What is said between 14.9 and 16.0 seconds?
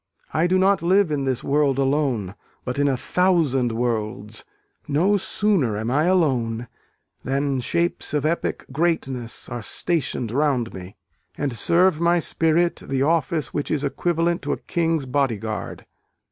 Bodyguard."